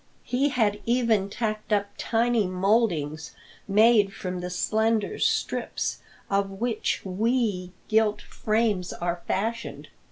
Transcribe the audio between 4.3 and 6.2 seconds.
the slender strips